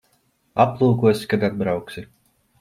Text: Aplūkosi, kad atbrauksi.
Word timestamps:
Aplūkosi, 0.65 1.29
kad 1.35 1.47
atbrauksi. 1.51 2.07